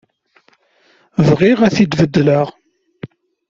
Bɣiɣ 1.27 1.59
ad 1.63 1.71
tt-id-beddleɣ. 1.73 2.47